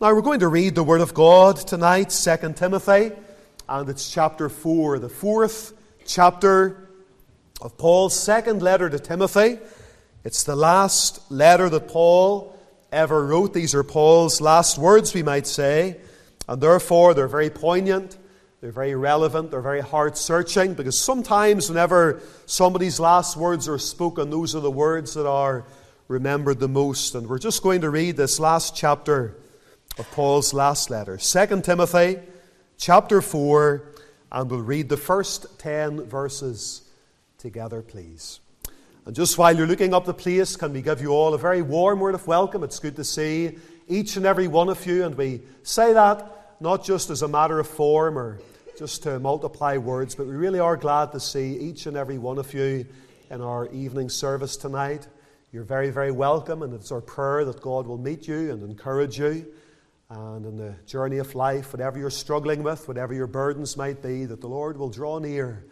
[0.00, 3.10] Now we're going to read the Word of God tonight, 2 Timothy,
[3.68, 5.72] and it's chapter 4, the fourth
[6.06, 6.88] chapter
[7.60, 9.58] of Paul's second letter to Timothy.
[10.22, 12.56] It's the last letter that Paul
[12.92, 13.52] ever wrote.
[13.52, 15.96] These are Paul's last words, we might say,
[16.46, 18.16] and therefore they're very poignant,
[18.60, 24.30] they're very relevant, they're very heart searching, because sometimes whenever somebody's last words are spoken,
[24.30, 25.64] those are the words that are
[26.06, 27.16] remembered the most.
[27.16, 29.34] And we're just going to read this last chapter
[29.98, 32.20] of Paul's last letter, 2 Timothy
[32.76, 33.82] chapter 4,
[34.30, 36.82] and we'll read the first 10 verses
[37.36, 38.38] together, please.
[39.06, 41.62] And just while you're looking up the place, can we give you all a very
[41.62, 42.62] warm word of welcome?
[42.62, 43.58] It's good to see
[43.88, 47.58] each and every one of you, and we say that not just as a matter
[47.58, 48.38] of form or
[48.78, 52.38] just to multiply words, but we really are glad to see each and every one
[52.38, 52.86] of you
[53.32, 55.08] in our evening service tonight.
[55.50, 59.18] You're very, very welcome, and it's our prayer that God will meet you and encourage
[59.18, 59.44] you
[60.10, 64.24] and in the journey of life, whatever you're struggling with, whatever your burdens might be,
[64.24, 65.66] that the Lord will draw near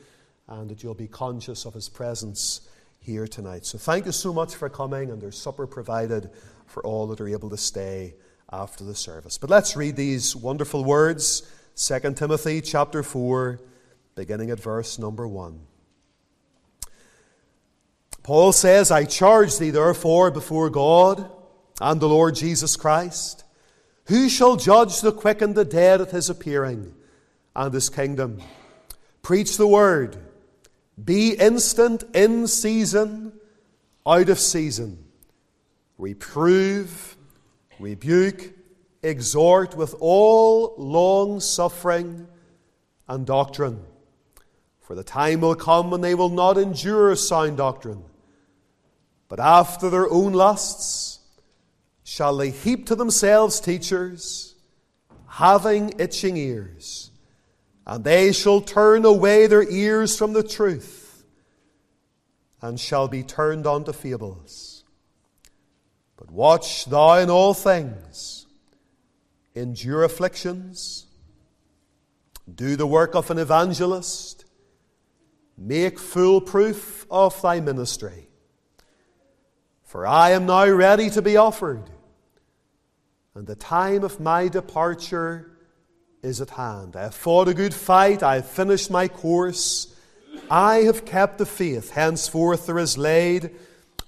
[0.49, 2.69] and that you'll be conscious of His presence
[3.01, 3.65] here tonight.
[3.65, 6.31] So thank you so much for coming, and there's supper provided
[6.67, 8.15] for all that are able to stay
[8.53, 9.39] after the service.
[9.39, 13.61] But let's read these wonderful words 2 Timothy chapter 4,
[14.15, 15.61] beginning at verse number 1.
[18.23, 21.31] Paul says, I charge thee therefore before God
[21.81, 23.45] and the Lord Jesus Christ
[24.07, 26.95] who shall judge the quick and the dead at his appearing
[27.55, 28.41] and his kingdom?
[29.23, 30.17] Preach the word.
[31.03, 33.33] Be instant in season,
[34.07, 35.05] out of season.
[35.99, 37.17] Reprove,
[37.79, 38.53] rebuke,
[39.03, 42.29] exhort with all long suffering
[43.09, 43.85] and doctrine.
[44.81, 48.05] For the time will come when they will not endure sound doctrine,
[49.29, 51.16] but after their own lusts,
[52.09, 54.55] shall they heap to themselves teachers,
[55.27, 57.11] having itching ears,
[57.85, 61.25] and they shall turn away their ears from the truth,
[62.63, 64.85] and shall be turned unto fables.
[66.17, 68.47] But watch thou in all things,
[69.57, 71.07] endure afflictions,
[72.55, 74.45] do the work of an evangelist,
[75.59, 78.29] make full proof of thy ministry.
[79.83, 81.91] For I am now ready to be offered
[83.37, 85.51] and the time of my departure
[86.23, 86.97] is at hand.
[86.97, 89.95] I have fought a good fight, I have finished my course,
[90.51, 91.91] I have kept the faith.
[91.91, 93.51] Henceforth there is laid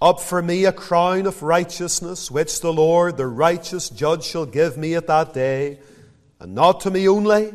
[0.01, 4.79] up for me a crown of righteousness, which the Lord, the righteous judge, shall give
[4.79, 5.79] me at that day,
[6.41, 7.53] and not to me only,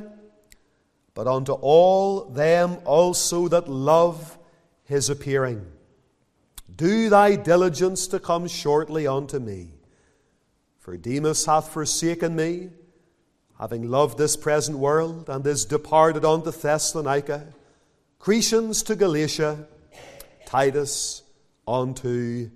[1.16, 4.38] but unto all them also that love
[4.84, 5.66] his appearing.
[6.76, 9.70] Do thy diligence to come shortly unto me.
[10.84, 12.68] For Demas hath forsaken me,
[13.58, 17.48] having loved this present world, and is departed unto Thessalonica,
[18.20, 19.66] Crescens to Galatia,
[20.46, 21.24] Titus
[21.66, 22.50] unto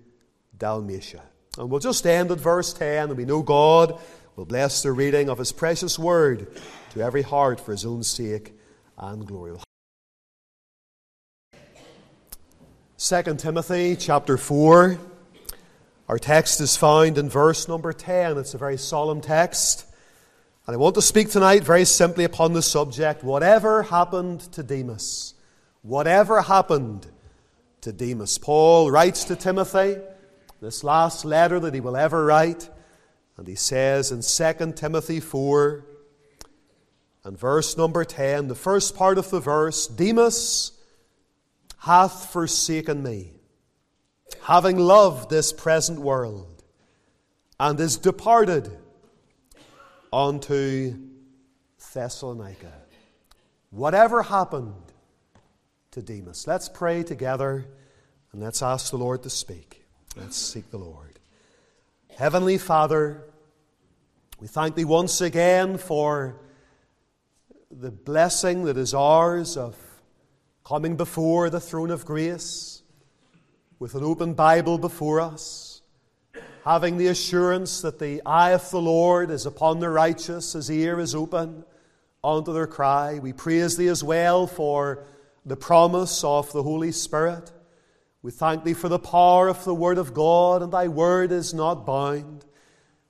[0.58, 1.22] Dalmatia.
[1.58, 3.98] And we'll just end at verse 10, and we know God
[4.36, 6.50] will bless the reading of His precious word
[6.90, 8.59] to every heart for His own sake
[8.98, 9.58] and glory.
[12.98, 15.00] 2 Timothy chapter 4.
[16.07, 18.38] Our text is found in verse number 10.
[18.38, 19.85] It's a very solemn text.
[20.66, 25.34] And I want to speak tonight very simply upon the subject whatever happened to Demas.
[25.81, 27.07] Whatever happened
[27.81, 28.38] to Demas.
[28.38, 29.97] Paul writes to Timothy
[30.62, 32.69] this last letter that he will ever write.
[33.35, 35.85] And he says in 2 Timothy 4
[37.25, 40.72] and verse number 10, the first part of the verse Demas
[41.79, 43.37] hath forsaken me
[44.44, 46.64] having loved this present world,
[47.60, 48.70] and is departed
[50.14, 50.96] unto
[51.94, 52.74] Thessalonica.
[53.72, 54.74] Whatever happened
[55.92, 56.48] to Demas?
[56.48, 57.66] Let's pray together
[58.32, 59.86] and let's ask the Lord to speak.
[60.16, 61.20] Let's seek the Lord.
[62.16, 63.24] Heavenly Father,
[64.40, 66.40] we thank Thee once again for
[67.70, 69.76] the blessing that is ours of
[70.66, 72.77] coming before the throne of grace
[73.79, 75.82] with an open Bible before us,
[76.66, 81.00] having the assurance that the eye of the Lord is upon the righteous, his ear
[81.00, 81.64] is open
[82.24, 83.20] unto their cry.
[83.20, 85.06] We praise thee as well for
[85.46, 87.52] the promise of the Holy Spirit.
[88.24, 91.53] We thank thee for the power of the Word of God, and thy Word is
[91.53, 92.46] not bound.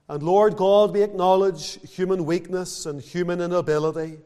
[0.10, 4.20] And Lord God, we acknowledge human weakness and human inability.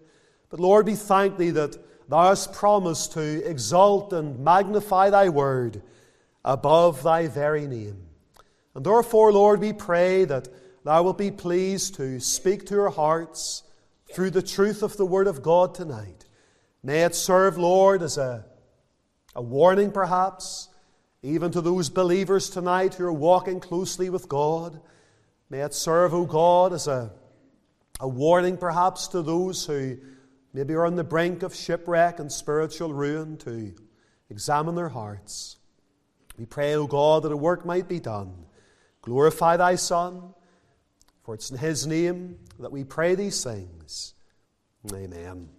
[0.50, 1.78] But Lord, we thank thee that
[2.10, 5.84] thou hast promised to exalt and magnify thy Word
[6.44, 8.08] above thy very name.
[8.76, 10.48] And therefore, Lord, we pray that
[10.84, 13.64] thou wilt be pleased to speak to our hearts
[14.14, 16.26] through the truth of the Word of God tonight.
[16.84, 18.46] May it serve, Lord, as a,
[19.36, 20.70] a warning, perhaps,
[21.22, 24.82] even to those believers tonight who are walking closely with God.
[25.50, 27.12] May it serve, O God, as a,
[28.00, 29.98] a warning, perhaps, to those who
[30.54, 33.74] maybe are on the brink of shipwreck and spiritual ruin to
[34.30, 35.58] examine their hearts.
[36.42, 38.34] We pray, O God, that a work might be done.
[39.04, 40.34] Glorify thy Son,
[41.22, 44.16] for it's in his name that we pray these things.
[44.92, 45.14] Amen.
[45.14, 45.50] Amen.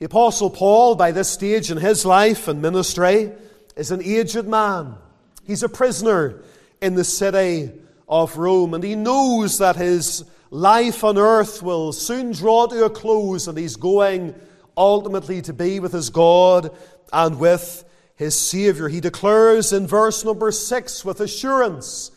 [0.00, 3.30] The Apostle Paul, by this stage in his life and ministry,
[3.76, 4.96] is an aged man.
[5.44, 6.42] He's a prisoner
[6.82, 7.70] in the city
[8.08, 12.90] of Rome, and he knows that his life on earth will soon draw to a
[12.90, 14.34] close, and he's going
[14.76, 16.76] ultimately to be with his God
[17.12, 17.84] and with
[18.16, 18.88] his Savior.
[18.88, 22.10] He declares in verse number six with assurance,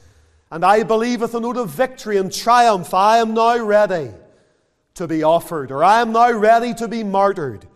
[0.50, 4.12] and I believe with a note of victory and triumph, I am now ready
[4.96, 7.68] to be offered, or I am now ready to be martyred,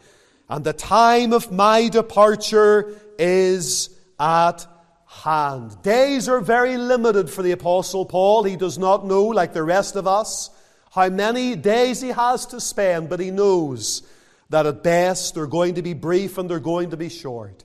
[0.50, 3.90] and the time of my departure is
[4.20, 4.66] at
[5.06, 5.82] hand.
[5.84, 8.44] Days are very limited for the Apostle Paul.
[8.44, 10.50] He does not know, like the rest of us,
[10.92, 14.02] how many days he has to spend, but he knows
[14.50, 17.64] that at best they're going to be brief and they're going to be short.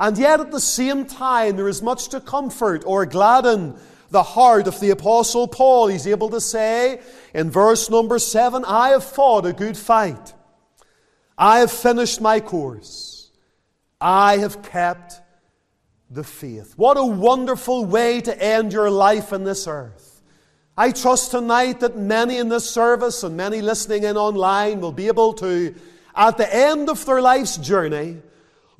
[0.00, 4.66] And yet at the same time, there is much to comfort or gladden the heart
[4.66, 5.88] of the Apostle Paul.
[5.88, 7.02] He's able to say
[7.34, 10.32] in verse number seven, I have fought a good fight.
[11.36, 13.30] I have finished my course.
[14.00, 15.20] I have kept
[16.08, 16.72] the faith.
[16.76, 20.22] What a wonderful way to end your life in this earth.
[20.78, 25.08] I trust tonight that many in this service and many listening in online will be
[25.08, 25.74] able to,
[26.16, 28.22] at the end of their life's journey,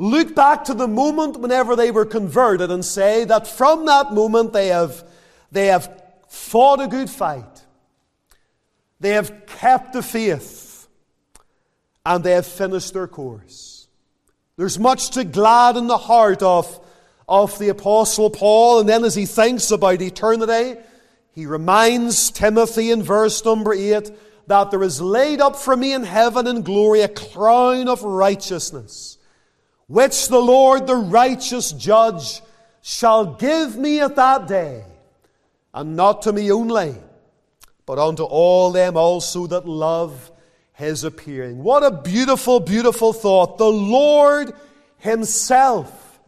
[0.01, 4.53] look back to the moment whenever they were converted and say that from that moment
[4.53, 5.05] they have,
[5.53, 7.65] they have fought a good fight.
[9.01, 10.89] They have kept the faith
[12.05, 13.89] and they have finished their course.
[14.57, 16.81] There's much to gladden the heart of
[17.31, 18.81] of the Apostle Paul.
[18.81, 20.79] And then as he thinks about eternity,
[21.33, 24.11] he reminds Timothy in verse number 8
[24.49, 29.17] that there is laid up for me in heaven in glory a crown of righteousness,
[29.91, 32.43] which the Lord, the righteous judge,
[32.81, 34.85] shall give me at that day,
[35.75, 36.95] and not to me only,
[37.87, 40.31] but unto all them also that love
[40.75, 41.65] his appearing.
[41.65, 43.59] What a beautiful, beautiful thought.
[43.59, 44.53] The Lord
[44.99, 46.21] himself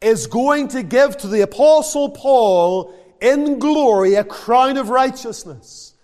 [0.00, 5.94] is going to give to the Apostle Paul in glory a crown of righteousness.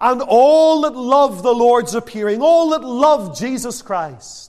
[0.00, 4.45] And all that love the Lord's appearing, all that love Jesus Christ,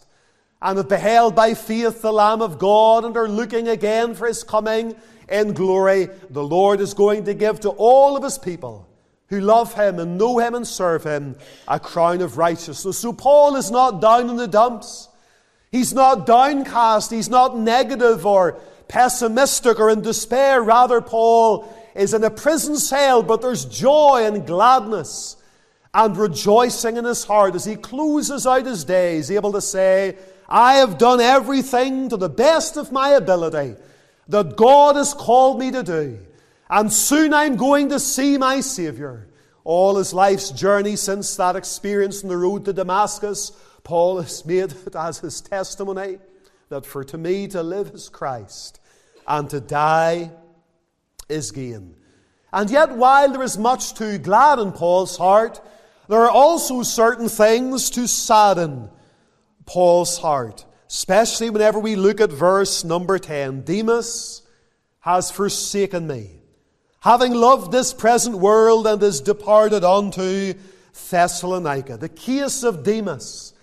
[0.61, 4.43] and have beheld by faith the Lamb of God and are looking again for his
[4.43, 4.95] coming
[5.29, 8.87] in glory, the Lord is going to give to all of his people
[9.27, 11.35] who love him and know him and serve him
[11.67, 12.97] a crown of righteousness.
[12.97, 15.09] So Paul is not down in the dumps.
[15.71, 17.11] He's not downcast.
[17.11, 18.53] He's not negative or
[18.87, 20.61] pessimistic or in despair.
[20.61, 25.35] Rather, Paul is in a prison cell, but there's joy and gladness
[25.93, 30.15] and rejoicing in his heart as he closes out his days, able to say,
[30.47, 33.75] I have done everything to the best of my ability
[34.29, 36.19] that God has called me to do.
[36.69, 39.27] And soon I'm going to see my Savior.
[39.63, 43.51] All his life's journey since that experience on the road to Damascus
[43.87, 46.19] Paul has made it as his testimony
[46.69, 48.81] that for to me to live is Christ
[49.25, 50.31] and to die
[51.29, 51.95] is gain.
[52.51, 55.61] And yet, while there is much to gladden Paul's heart,
[56.09, 58.89] there are also certain things to sadden
[59.67, 63.61] Paul's heart, especially whenever we look at verse number 10.
[63.61, 64.41] Demas
[65.01, 66.41] has forsaken me,
[67.01, 70.55] having loved this present world and is departed unto
[71.09, 71.97] Thessalonica.
[71.97, 73.53] The case of Demas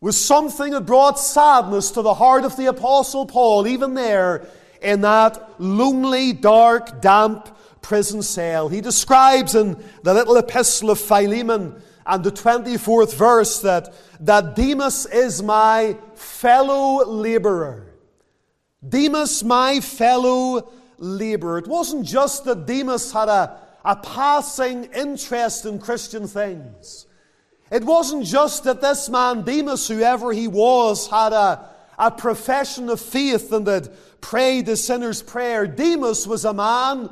[0.00, 4.46] was something that brought sadness to the heart of the Apostle Paul, even there
[4.82, 7.48] in that lonely, dark, damp
[7.80, 8.68] prison cell.
[8.68, 15.06] He describes in the little epistle of Philemon and the 24th verse that, that Demas
[15.06, 17.94] is my fellow laborer.
[18.86, 21.58] Demas, my fellow laborer.
[21.58, 27.06] It wasn't just that Demas had a, a passing interest in Christian things.
[27.70, 33.00] It wasn't just that this man, Demas, whoever he was, had a, a profession of
[33.00, 33.88] faith and had
[34.20, 35.66] prayed the sinner's prayer.
[35.66, 37.08] Demas was a man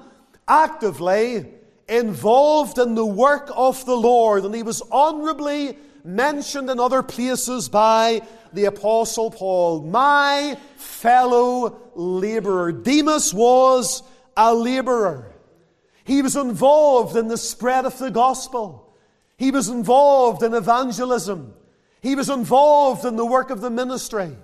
[0.47, 1.47] actively
[1.89, 7.69] involved in the work of the Lord, and he was honorably mentioned in other places
[7.69, 8.23] by
[8.53, 9.83] the Apostle Paul.
[9.83, 12.73] My fellow laborer.
[12.73, 14.03] Demas was
[14.37, 15.33] a laborer.
[16.05, 18.95] He was involved in the spread of the gospel.
[19.37, 21.55] He was involved in evangelism.
[22.01, 24.37] He was involved in the work of the ministry.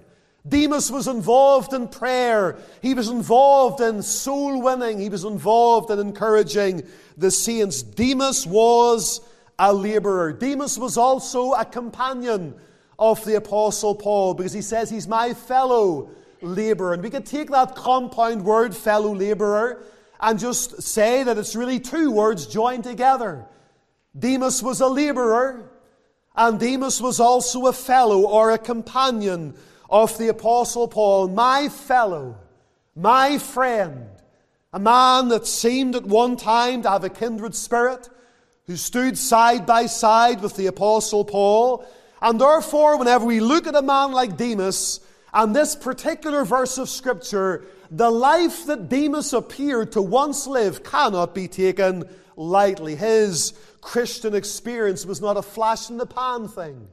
[0.47, 2.59] Demas was involved in prayer.
[2.81, 4.99] He was involved in soul winning.
[4.99, 6.85] He was involved in encouraging
[7.17, 7.83] the saints.
[7.83, 9.21] Demas was
[9.59, 10.33] a laborer.
[10.33, 12.55] Demas was also a companion
[12.99, 16.95] of the Apostle Paul because he says he's my fellow laborer.
[16.95, 19.83] And we could take that compound word, fellow laborer,
[20.21, 23.45] and just say that it's really two words joined together.
[24.19, 25.71] Demas was a laborer,
[26.35, 29.55] and Demas was also a fellow or a companion
[29.89, 32.37] of the Apostle Paul, my fellow,
[32.95, 34.09] my friend,
[34.73, 38.09] a man that seemed at one time to have a kindred spirit,
[38.67, 41.87] who stood side by side with the Apostle Paul.
[42.21, 45.01] And therefore, whenever we look at a man like Demas
[45.33, 51.35] and this particular verse of Scripture, the life that Demas appeared to once live cannot
[51.35, 52.05] be taken
[52.37, 52.95] lightly.
[52.95, 56.89] His Christian experience was not a flash in the pan thing.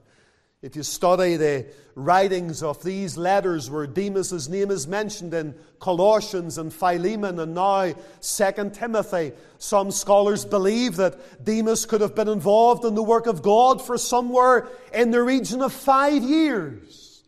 [0.65, 6.57] If you study the writings of these letters where Demas' name is mentioned in Colossians
[6.57, 12.84] and Philemon and now 2 Timothy, some scholars believe that Demas could have been involved
[12.84, 17.22] in the work of God for somewhere in the region of five years.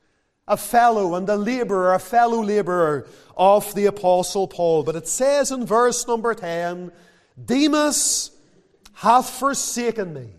[0.47, 4.81] A fellow and a laborer, a fellow laborer of the Apostle Paul.
[4.81, 6.91] But it says in verse number 10
[7.45, 8.31] Demas
[8.93, 10.29] hath forsaken me,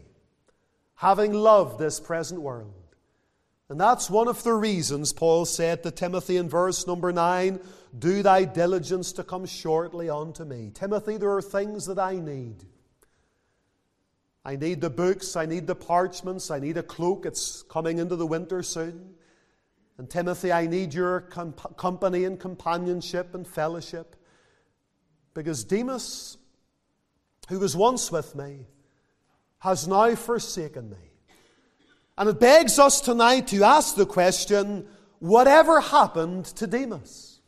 [0.96, 2.74] having loved this present world.
[3.70, 7.60] And that's one of the reasons Paul said to Timothy in verse number 9
[7.98, 10.70] Do thy diligence to come shortly unto me.
[10.72, 12.64] Timothy, there are things that I need.
[14.44, 17.26] I need the books, I need the parchments, I need a cloak.
[17.26, 19.14] It's coming into the winter soon.
[19.98, 24.16] And Timothy, I need your comp- company and companionship and fellowship.
[25.34, 26.38] Because Demas,
[27.50, 28.66] who was once with me,
[29.58, 31.07] has now forsaken me.
[32.18, 34.88] And it begs us tonight to ask the question
[35.20, 37.38] whatever happened to Demas?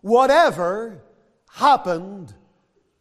[0.00, 1.02] Whatever
[1.50, 2.32] happened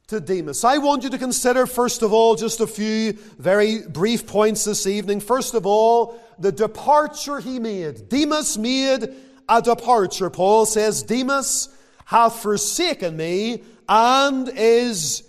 [0.07, 0.63] to Demas?
[0.63, 4.87] I want you to consider, first of all, just a few very brief points this
[4.87, 5.19] evening.
[5.19, 8.09] First of all, the departure he made.
[8.09, 9.13] Demas made
[9.47, 10.31] a departure.
[10.31, 11.69] Paul says, Demas
[12.05, 15.21] hath forsaken me and is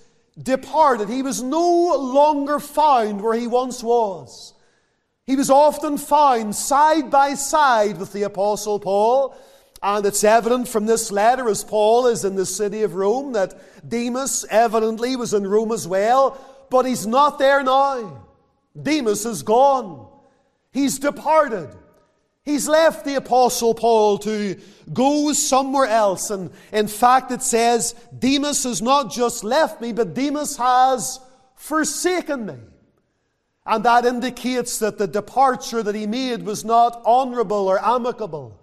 [0.43, 1.11] departed.
[1.11, 4.55] He was no longer found where he once was.
[5.31, 9.37] He was often found side by side with the Apostle Paul.
[9.81, 13.89] And it's evident from this letter, as Paul is in the city of Rome, that
[13.89, 16.37] Demas evidently was in Rome as well,
[16.69, 18.27] but he's not there now.
[18.83, 20.09] Demas is gone.
[20.73, 21.77] He's departed.
[22.43, 24.57] He's left the Apostle Paul to
[24.93, 26.31] go somewhere else.
[26.31, 31.21] And in fact, it says, Demas has not just left me, but Demas has
[31.55, 32.55] forsaken me.
[33.67, 38.61] And that indicates that the departure that he made was not honorable or amicable.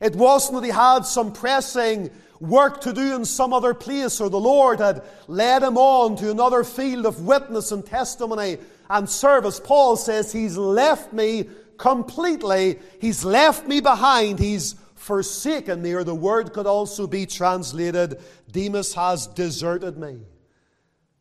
[0.00, 4.30] It wasn't that he had some pressing work to do in some other place or
[4.30, 9.60] the Lord had led him on to another field of witness and testimony and service.
[9.60, 12.78] Paul says, He's left me completely.
[13.00, 14.38] He's left me behind.
[14.38, 15.92] He's forsaken me.
[15.92, 20.18] Or the word could also be translated, Demas has deserted me.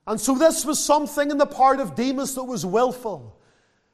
[0.07, 3.37] And so this was something in the part of Demas that was willful.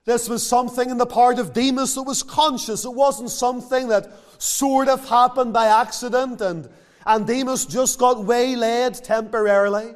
[0.05, 2.85] This was something in the part of Demas that was conscious.
[2.85, 6.69] It wasn't something that sort of happened by accident and,
[7.05, 9.95] and Demas just got waylaid temporarily.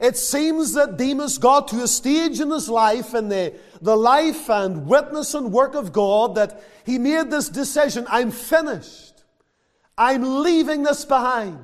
[0.00, 4.50] It seems that Demas got to a stage in his life, in the, the life
[4.50, 9.22] and witness and work of God, that he made this decision I'm finished.
[9.96, 11.60] I'm leaving this behind.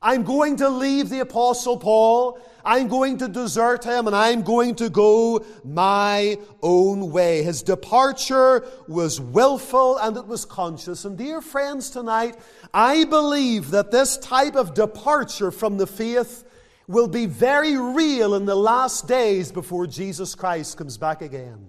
[0.00, 2.38] I'm going to leave the Apostle Paul.
[2.64, 7.42] I'm going to desert him and I'm going to go my own way.
[7.42, 11.04] His departure was willful and it was conscious.
[11.04, 12.36] And dear friends, tonight,
[12.72, 16.44] I believe that this type of departure from the faith
[16.86, 21.67] will be very real in the last days before Jesus Christ comes back again.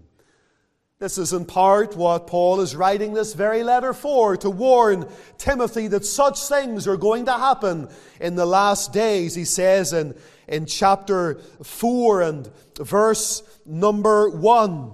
[1.00, 5.88] This is in part what Paul is writing this very letter for, to warn Timothy
[5.88, 7.88] that such things are going to happen
[8.20, 9.34] in the last days.
[9.34, 10.14] He says in,
[10.50, 14.92] in chapter 4 and verse number 1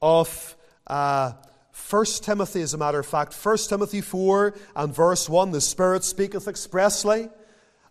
[0.00, 0.56] of
[0.86, 1.32] uh,
[1.88, 6.04] 1 Timothy, as a matter of fact, 1 Timothy 4 and verse 1, the Spirit
[6.04, 7.28] speaketh expressly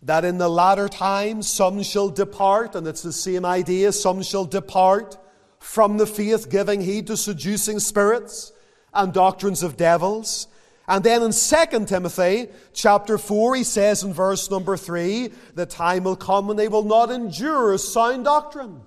[0.00, 4.46] that in the latter times some shall depart, and it's the same idea, some shall
[4.46, 5.18] depart
[5.60, 8.52] from the faith, giving heed to seducing spirits
[8.92, 10.48] and doctrines of devils,
[10.88, 16.02] And then in 2 Timothy chapter 4, he says in verse number 3, the time
[16.02, 18.80] will come when they will not endure sound doctrine.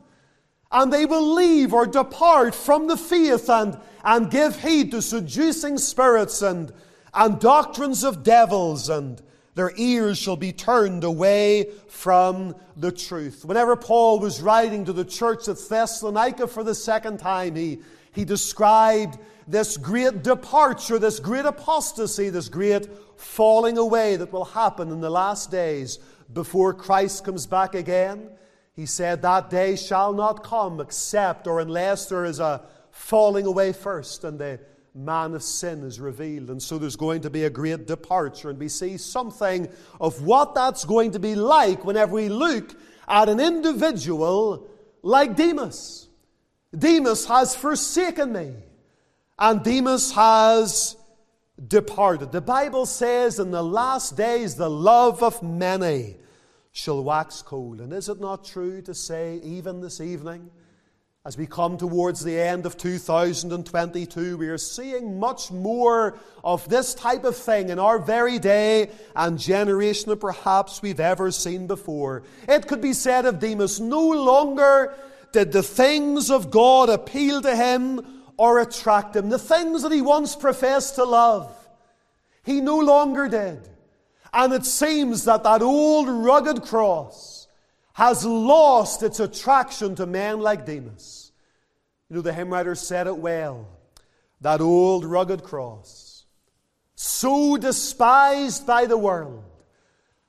[0.69, 5.77] And they will leave or depart from the faith and, and give heed to seducing
[5.77, 6.73] spirits and,
[7.13, 9.21] and doctrines of devils, and
[9.55, 13.45] their ears shall be turned away from the truth.
[13.45, 17.79] Whenever Paul was writing to the church at Thessalonica for the second time, he,
[18.13, 22.87] he described this great departure, this great apostasy, this great
[23.19, 25.99] falling away that will happen in the last days
[26.33, 28.29] before Christ comes back again.
[28.75, 33.73] He said, That day shall not come except or unless there is a falling away
[33.73, 34.59] first and the
[34.95, 36.49] man of sin is revealed.
[36.49, 38.49] And so there's going to be a great departure.
[38.49, 39.67] And we see something
[39.99, 42.75] of what that's going to be like whenever we look
[43.07, 44.69] at an individual
[45.01, 46.07] like Demas.
[46.77, 48.53] Demas has forsaken me
[49.37, 50.95] and Demas has
[51.67, 52.31] departed.
[52.31, 56.17] The Bible says, In the last days, the love of many
[56.71, 57.81] shall wax cold.
[57.81, 60.49] And is it not true to say, even this evening,
[61.25, 66.93] as we come towards the end of 2022, we are seeing much more of this
[66.93, 72.23] type of thing in our very day and generation than perhaps we've ever seen before.
[72.49, 74.93] It could be said of Demas, no longer
[75.31, 78.01] did the things of God appeal to him
[78.35, 79.29] or attract him.
[79.29, 81.55] The things that he once professed to love,
[82.43, 83.69] he no longer did.
[84.33, 87.42] And it seems that that old rugged cross
[87.93, 91.31] has lost its attraction to men like Demas.
[92.09, 93.67] You know, the hymn writer said it well.
[94.41, 96.25] That old rugged cross,
[96.95, 99.43] so despised by the world,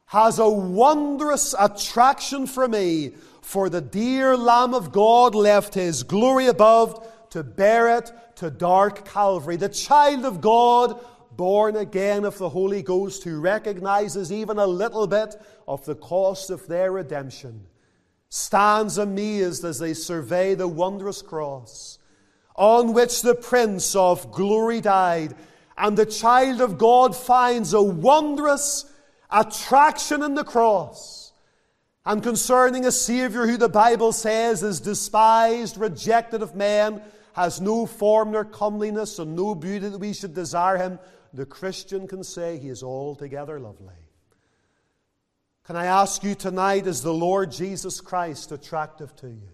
[0.07, 6.47] has a wondrous attraction for me, for the dear Lamb of God left his glory
[6.47, 9.57] above to bear it to dark Calvary.
[9.57, 11.05] The child of God,
[11.37, 15.35] born again of the Holy Ghost, who recognizes even a little bit
[15.67, 17.67] of the cost of their redemption,
[18.29, 21.99] stands amazed as they survey the wondrous cross
[22.57, 25.35] on which the Prince of Glory died.
[25.77, 28.91] And the child of God finds a wondrous
[29.31, 31.33] attraction in the cross.
[32.07, 37.87] And concerning a Savior who the Bible says is despised, rejected of men, has no
[37.87, 40.99] form nor comeliness and no beauty that we should desire him,
[41.35, 43.95] the Christian can say he is altogether lovely.
[45.65, 49.49] Can I ask you tonight, is the Lord Jesus Christ attractive to you?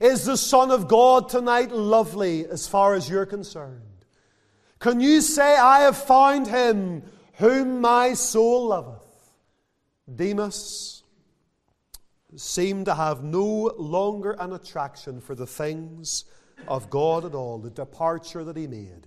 [0.00, 3.80] Is the Son of God tonight lovely as far as you're concerned?
[4.80, 7.04] Can you say, I have found him
[7.34, 9.32] whom my soul loveth?
[10.14, 11.04] Demas
[12.36, 16.24] seemed to have no longer an attraction for the things
[16.68, 19.06] of God at all, the departure that he made.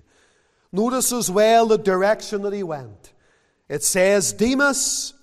[0.71, 3.13] Notice as well the direction that he went.
[3.69, 5.13] It says, Demas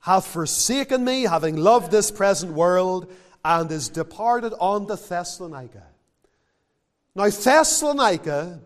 [0.00, 3.12] hath forsaken me, having loved this present world,
[3.44, 5.84] and is departed on to Thessalonica.
[7.14, 8.60] Now, Thessalonica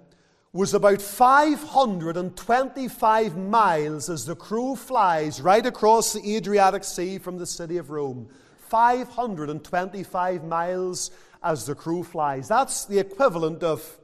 [0.52, 7.46] was about 525 miles as the crow flies right across the Adriatic Sea from the
[7.46, 8.28] city of Rome.
[8.68, 11.10] 525 miles
[11.42, 12.48] as the crow flies.
[12.48, 13.98] That's the equivalent of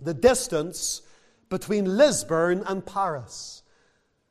[0.00, 1.02] the distance
[1.48, 3.62] between Lisburn and Paris.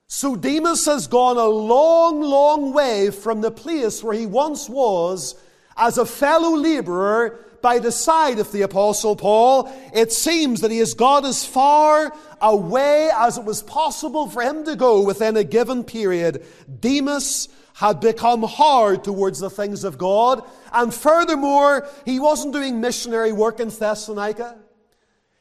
[0.08, 5.36] So Demas has gone a long, long way from the place where he once was
[5.76, 9.70] as a fellow laborer by the side of the Apostle Paul.
[9.94, 14.64] It seems that he has got as far away as it was possible for him
[14.66, 16.46] to go within a given period.
[16.80, 20.42] Demas had become hard towards the things of God.
[20.72, 24.58] And furthermore, he wasn't doing missionary work in Thessalonica.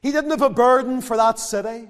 [0.06, 1.88] He didn't have a burden for that city.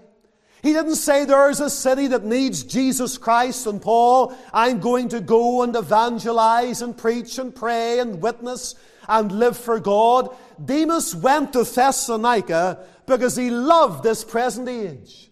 [0.63, 5.21] He didn't say there's a city that needs Jesus Christ and Paul, I'm going to
[5.21, 8.75] go and evangelize and preach and pray and witness
[9.07, 10.35] and live for God.
[10.65, 15.31] Demas went to Thessalonica because he loved this present age.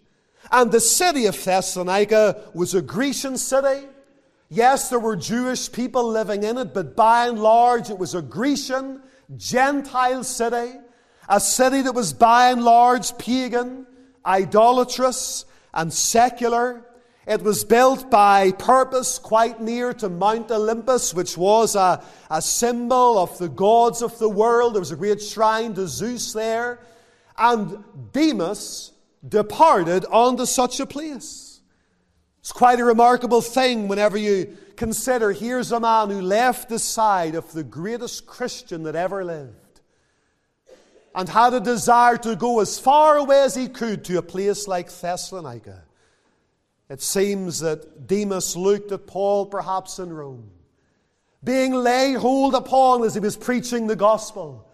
[0.51, 3.87] And the city of Thessalonica was a Grecian city.
[4.49, 8.21] Yes, there were Jewish people living in it, but by and large it was a
[8.21, 9.01] Grecian,
[9.35, 10.77] Gentile city,
[11.27, 13.87] a city that was by and large pagan,
[14.25, 16.85] idolatrous, and secular.
[17.27, 23.17] It was built by purpose quite near to Mount Olympus, which was a, a symbol
[23.17, 24.75] of the gods of the world.
[24.75, 26.79] There was a great shrine to Zeus there.
[27.37, 27.83] And
[28.13, 28.91] Demas
[29.27, 31.61] departed unto such a place.
[32.39, 37.33] It's quite a remarkable thing whenever you consider here's a man who left the side
[37.33, 39.64] of the greatest Christian that ever lived.
[41.15, 44.67] And had a desire to go as far away as he could to a place
[44.67, 45.83] like Thessalonica.
[46.89, 50.51] It seems that Demas looked at Paul perhaps in Rome,
[51.41, 54.67] being laid hold upon as he was preaching the gospel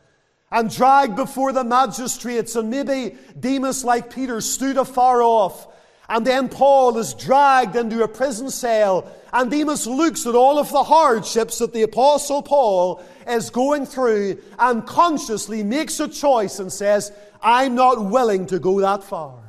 [0.51, 2.55] and dragged before the magistrates.
[2.55, 5.67] And maybe Demas, like Peter, stood afar off.
[6.11, 9.09] And then Paul is dragged into a prison cell.
[9.31, 14.37] And Demas looks at all of the hardships that the Apostle Paul is going through
[14.59, 19.39] and consciously makes a choice and says, I'm not willing to go that far.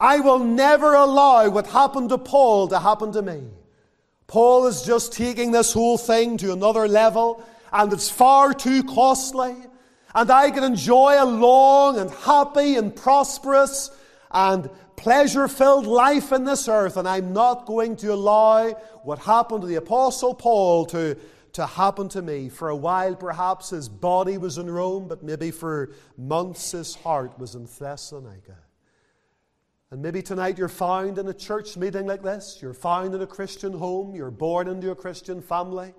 [0.00, 3.44] I will never allow what happened to Paul to happen to me.
[4.26, 9.54] Paul is just taking this whole thing to another level, and it's far too costly.
[10.16, 13.92] And I can enjoy a long and happy and prosperous
[14.32, 14.68] and
[14.98, 18.70] pleasure filled life in this earth, and I'm not going to allow
[19.04, 21.16] what happened to the Apostle Paul to,
[21.52, 22.48] to happen to me.
[22.48, 27.38] For a while, perhaps his body was in Rome, but maybe for months his heart
[27.38, 28.58] was in Thessalonica.
[29.90, 32.58] And maybe tonight you're found in a church meeting like this.
[32.60, 34.14] You're found in a Christian home.
[34.14, 35.94] You're born into a Christian family.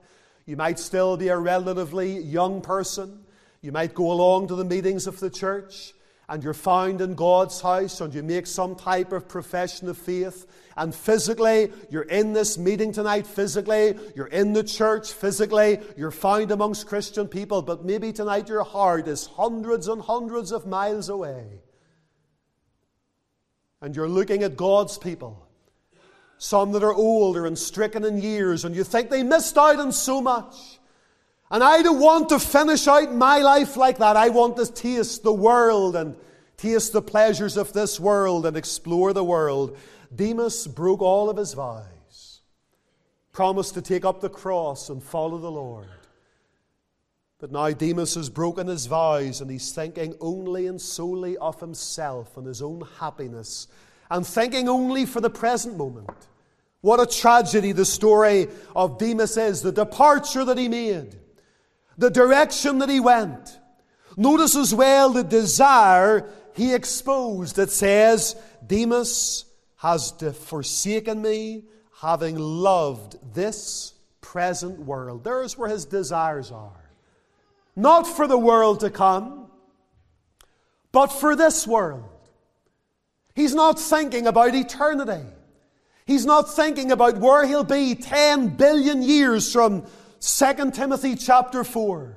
[0.45, 3.23] You might still be a relatively young person.
[3.61, 5.93] You might go along to the meetings of the church
[6.29, 10.45] and you're found in God's house and you make some type of profession of faith.
[10.77, 16.51] And physically, you're in this meeting tonight, physically, you're in the church, physically, you're found
[16.51, 21.45] amongst Christian people, but maybe tonight your heart is hundreds and hundreds of miles away.
[23.81, 25.47] And you're looking at God's people,
[26.37, 29.91] some that are older and stricken in years, and you think they missed out on
[29.91, 30.78] so much.
[31.51, 34.15] And I don't want to finish out my life like that.
[34.15, 36.15] I want to taste the world and
[36.57, 39.77] taste the pleasures of this world and explore the world.
[40.15, 42.41] Demas broke all of his vows,
[43.31, 45.87] promised to take up the cross and follow the Lord.
[47.39, 52.35] But now Demas has broken his vows and he's thinking only and solely of himself
[52.37, 53.67] and his own happiness
[54.11, 56.27] and thinking only for the present moment.
[56.81, 61.15] What a tragedy the story of Demas is, the departure that he made,
[61.99, 63.59] the direction that he went.
[64.17, 67.57] Notice as well the desire he exposed.
[67.57, 68.35] that says,
[68.65, 69.45] Demas
[69.77, 71.65] has forsaken me,
[72.01, 75.23] having loved this present world.
[75.23, 76.79] There's where his desires are
[77.75, 79.49] not for the world to come,
[80.91, 82.03] but for this world.
[83.35, 85.25] He's not thinking about eternity.
[86.05, 89.85] He's not thinking about where he'll be 10 billion years from
[90.21, 92.15] 2 Timothy chapter 4.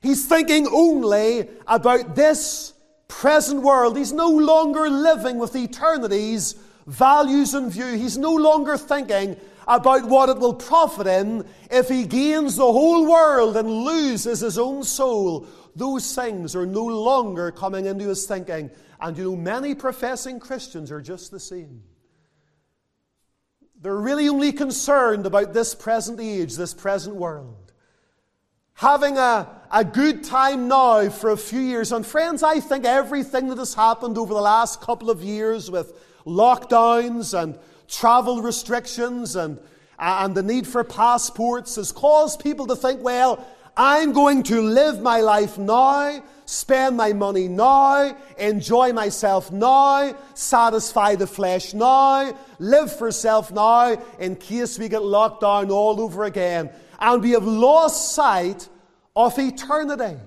[0.00, 2.72] He's thinking only about this
[3.08, 3.96] present world.
[3.96, 6.54] He's no longer living with eternity's
[6.86, 7.94] values in view.
[7.94, 13.08] He's no longer thinking about what it will profit him if he gains the whole
[13.08, 15.46] world and loses his own soul.
[15.76, 18.70] Those things are no longer coming into his thinking.
[19.00, 21.82] And you know, many professing Christians are just the same.
[23.82, 27.72] They're really only concerned about this present age, this present world.
[28.74, 31.90] Having a, a good time now for a few years.
[31.90, 35.98] And friends, I think everything that has happened over the last couple of years with
[36.24, 39.58] lockdowns and travel restrictions and,
[39.98, 43.44] and the need for passports has caused people to think, well,
[43.76, 51.14] I'm going to live my life now, spend my money now, enjoy myself now, satisfy
[51.14, 56.24] the flesh now, live for self now, in case we get locked down all over
[56.24, 56.70] again.
[56.98, 58.68] And we have lost sight
[59.16, 60.18] of eternity.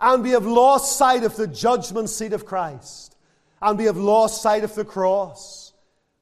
[0.00, 3.16] And we have lost sight of the judgment seat of Christ.
[3.62, 5.64] And we have lost sight of the cross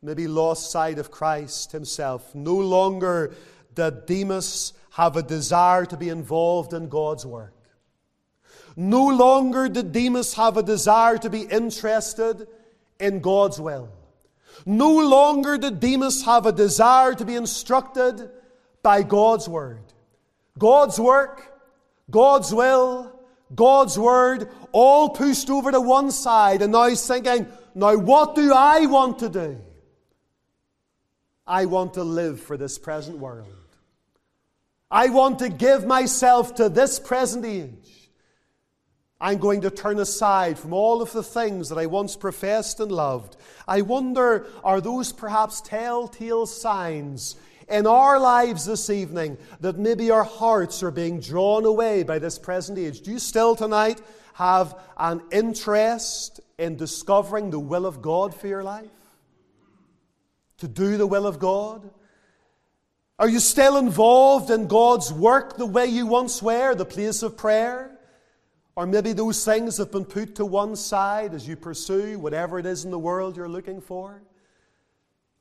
[0.02, 2.34] maybe lost sight of Christ himself.
[2.34, 3.34] No longer
[3.74, 7.54] the Demas have a desire to be involved in God's work.
[8.76, 12.46] No longer did Demas have a desire to be interested
[13.00, 13.90] in God's will.
[14.66, 18.30] No longer did Demas have a desire to be instructed
[18.82, 19.82] by God's word.
[20.58, 21.60] God's work,
[22.10, 23.18] God's will,
[23.54, 28.52] God's word, all pushed over to one side, and now he's thinking, now what do
[28.52, 29.58] I want to do?
[31.46, 33.61] I want to live for this present world.
[34.92, 38.10] I want to give myself to this present age.
[39.20, 42.92] I'm going to turn aside from all of the things that I once professed and
[42.92, 43.36] loved.
[43.66, 47.36] I wonder, are those perhaps telltale signs
[47.68, 52.38] in our lives this evening that maybe our hearts are being drawn away by this
[52.38, 53.00] present age?
[53.00, 54.02] Do you still tonight
[54.34, 58.90] have an interest in discovering the will of God for your life?
[60.62, 61.90] to do the will of God?
[63.18, 67.36] Are you still involved in God's work the way you once were, the place of
[67.36, 67.96] prayer?
[68.74, 72.66] Or maybe those things have been put to one side as you pursue whatever it
[72.66, 74.22] is in the world you're looking for.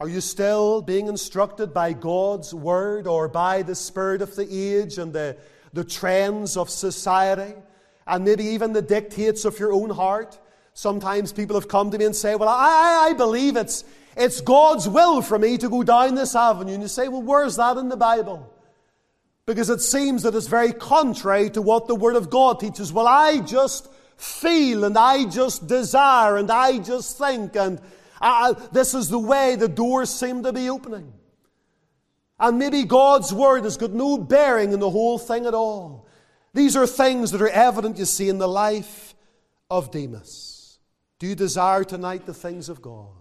[0.01, 4.97] Are you still being instructed by God's Word or by the Spirit of the age
[4.97, 5.37] and the,
[5.73, 7.53] the trends of society
[8.07, 10.37] and maybe even the dictates of your own heart?
[10.73, 13.85] Sometimes people have come to me and say, Well, I, I believe it's,
[14.17, 16.73] it's God's will for me to go down this avenue.
[16.73, 18.51] And you say, Well, where's that in the Bible?
[19.45, 22.93] Because it seems that it's very contrary to what the Word of God teaches.
[22.93, 27.81] Well, I just feel and I just desire and I just think and
[28.21, 31.11] uh, this is the way the doors seem to be opening.
[32.39, 36.07] And maybe God's word has got no bearing in the whole thing at all.
[36.53, 39.15] These are things that are evident, you see, in the life
[39.69, 40.79] of Demas.
[41.19, 43.20] Do you desire tonight the things of God?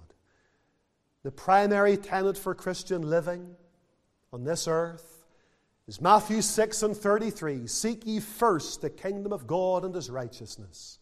[1.22, 3.54] The primary tenet for Christian living
[4.33, 5.24] on this earth
[5.87, 11.00] is Matthew 6 and 33 Seek ye first the kingdom of God and his righteousness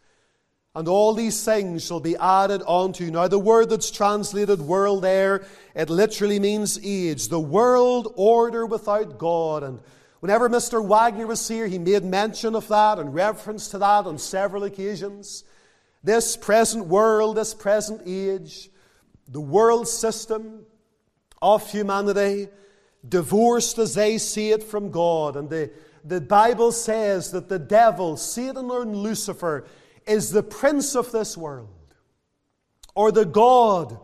[0.79, 3.11] and all these things shall be added unto you.
[3.11, 7.29] Now, the word that's translated world there, it literally means age.
[7.29, 9.65] The world order without God.
[9.65, 9.81] And
[10.21, 10.85] whenever Mr.
[10.87, 15.43] Wagner was here, he made mention of that and reference to that on several occasions.
[16.05, 18.71] This present world, this present age,
[19.29, 20.65] the world system
[21.41, 22.49] of humanity,
[23.07, 25.37] divorced as they see it from God.
[25.37, 25.71] And the,
[26.05, 29.67] the Bible says that the devil, Satan and Lucifer,
[30.07, 31.69] is the prince of this world
[32.95, 33.99] or the God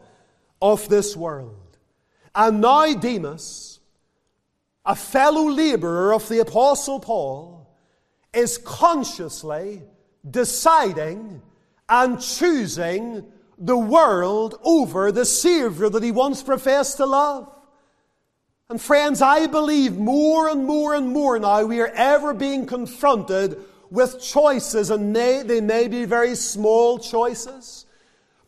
[0.60, 1.78] of this world.
[2.34, 3.80] And now Demas,
[4.84, 7.74] a fellow laborer of the Apostle Paul,
[8.32, 9.82] is consciously
[10.28, 11.42] deciding
[11.88, 13.24] and choosing
[13.58, 17.50] the world over the Savior that he once professed to love.
[18.68, 23.58] And friends, I believe more and more and more now we are ever being confronted
[23.90, 27.86] with choices, and they, they may be very small choices,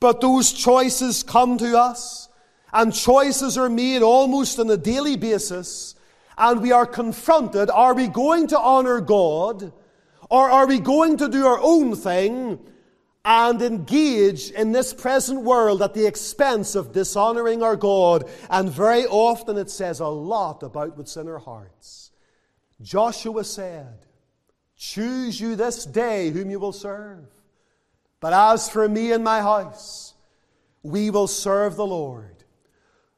[0.01, 2.29] but those choices come to us,
[2.73, 5.95] and choices are made almost on a daily basis,
[6.39, 9.73] and we are confronted are we going to honor God,
[10.31, 12.59] or are we going to do our own thing?
[13.27, 18.31] And engage in this present world at the expense of dishonoring our God.
[18.49, 22.13] And very often it says a lot about what's in our hearts.
[22.81, 24.07] Joshua said,
[24.77, 27.27] Choose you this day whom you will serve.
[28.21, 30.15] But as for me and my house,
[30.85, 32.45] we will serve the Lord.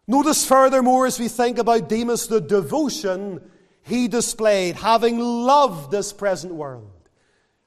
[0.07, 3.43] Notice furthermore, as we think about Demas, the devotion
[3.83, 6.98] he displayed, having loved this present world.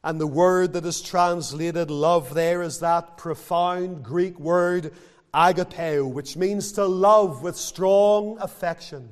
[0.04, 4.94] And the word that is translated love there is that profound Greek word
[5.34, 9.12] agapeo, which means to love with strong affection,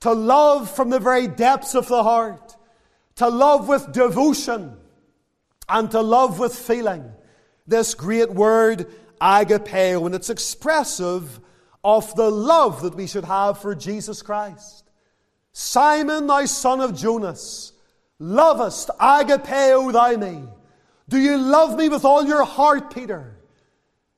[0.00, 2.56] to love from the very depths of the heart
[3.16, 4.76] to love with devotion
[5.68, 7.12] and to love with feeling.
[7.66, 8.86] This great word,
[9.20, 11.40] agapeo, and it's expressive
[11.84, 14.90] of the love that we should have for Jesus Christ.
[15.52, 17.71] Simon, thy son of Jonas,
[18.22, 20.44] lovest agapeo thou me.
[21.08, 23.36] Do you love me with all your heart, Peter?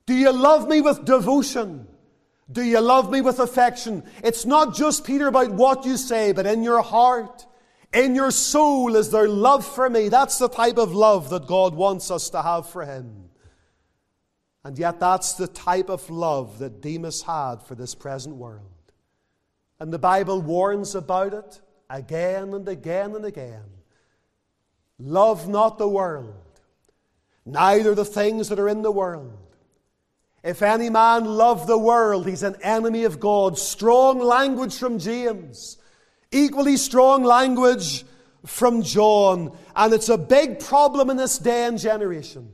[0.06, 1.88] Do you love me with devotion?
[2.52, 4.04] Do you love me with affection?
[4.22, 7.46] It's not just, Peter, about what you say, but in your heart.
[7.94, 10.10] In your soul is there love for me.
[10.10, 13.30] That's the type of love that God wants us to have for Him.
[14.62, 18.70] And yet, that's the type of love that Demas had for this present world.
[19.80, 23.64] And the Bible warns about it again and again and again.
[24.98, 26.34] Love not the world,
[27.44, 29.36] neither the things that are in the world.
[30.44, 33.58] If any man love the world, he's an enemy of God.
[33.58, 35.78] Strong language from James.
[36.30, 38.04] Equally strong language
[38.44, 39.56] from John.
[39.74, 42.52] And it's a big problem in this day and generation.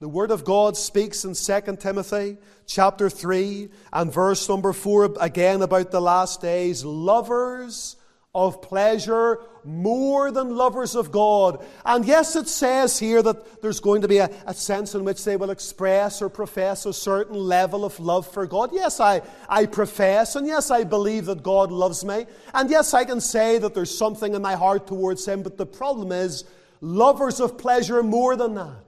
[0.00, 5.60] The Word of God speaks in 2 Timothy chapter 3 and verse number 4 again
[5.60, 6.84] about the last days.
[6.84, 7.96] Lovers
[8.34, 11.64] of pleasure more than lovers of God.
[11.84, 15.24] And yes, it says here that there's going to be a, a, sense in which
[15.24, 18.70] they will express or profess a certain level of love for God.
[18.72, 22.26] Yes, I, I profess, and yes, I believe that God loves me.
[22.52, 25.66] And yes, I can say that there's something in my heart towards Him, but the
[25.66, 26.44] problem is,
[26.80, 28.84] lovers of pleasure more than that.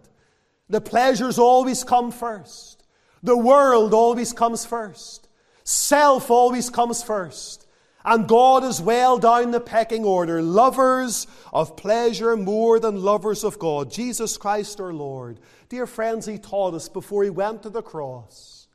[0.69, 2.85] The pleasures always come first.
[3.23, 5.29] The world always comes first.
[5.65, 7.66] Self always comes first.
[8.07, 13.59] And God is well down the pecking order, lovers of pleasure more than lovers of
[13.59, 13.91] God.
[13.91, 15.41] Jesus Christ our Lord.
[15.69, 18.69] Dear friends, He taught us before He went to the cross.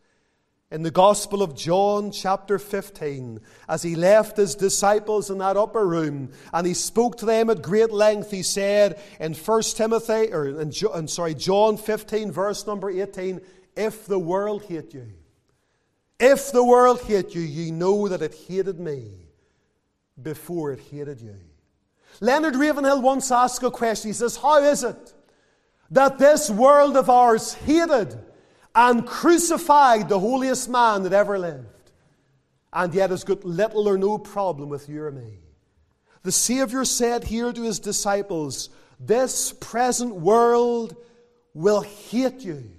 [0.72, 5.86] in the Gospel of John, chapter 15, as he left his disciples in that upper
[5.86, 10.48] room and he spoke to them at great length, he said in 1 Timothy, or
[10.62, 13.42] in, sorry, John 15, verse number 18,
[13.76, 15.12] if the world hate you,
[16.22, 19.10] if the world hate you, ye know that it hated me
[20.22, 21.36] before it hated you.
[22.20, 24.10] Leonard Ravenhill once asked a question.
[24.10, 25.14] He says, How is it
[25.90, 28.18] that this world of ours hated
[28.74, 31.92] and crucified the holiest man that ever lived,
[32.72, 35.40] and yet has got little or no problem with you or me.
[36.24, 40.96] The Savior said here to his disciples, This present world
[41.54, 42.72] will hate you.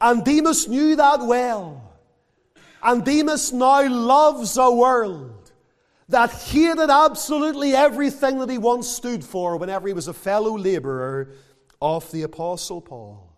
[0.00, 1.87] And Demas knew that well.
[2.82, 5.52] And Demas now loves a world
[6.08, 11.30] that hated absolutely everything that he once stood for whenever he was a fellow laborer
[11.82, 13.28] of the Apostle Paul.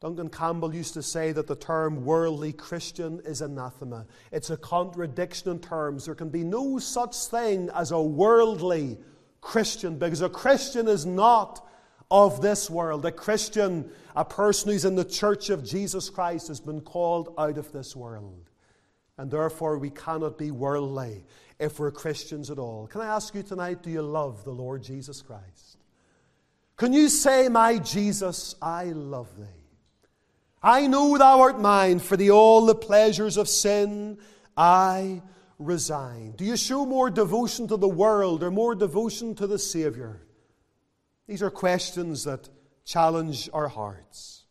[0.00, 4.06] Duncan Campbell used to say that the term worldly Christian is anathema.
[4.32, 6.04] It's a contradiction in terms.
[6.04, 8.98] There can be no such thing as a worldly
[9.40, 11.66] Christian because a Christian is not
[12.10, 13.04] of this world.
[13.04, 17.58] A Christian, a person who's in the church of Jesus Christ, has been called out
[17.58, 18.50] of this world.
[19.16, 21.24] And therefore, we cannot be worldly
[21.58, 22.86] if we're Christians at all.
[22.86, 25.78] Can I ask you tonight, do you love the Lord Jesus Christ?
[26.76, 29.44] Can you say, My Jesus, I love thee?
[30.62, 34.18] I know thou art mine, for the all the pleasures of sin
[34.56, 35.22] I
[35.58, 36.32] resign.
[36.36, 40.22] Do you show more devotion to the world or more devotion to the Savior?
[41.26, 42.48] These are questions that
[42.84, 44.44] challenge our hearts.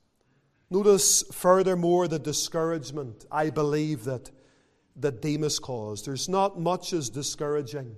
[0.69, 4.31] Notice furthermore the discouragement I believe that,
[4.95, 6.07] that Demas caused.
[6.07, 7.95] There's not much as discouraging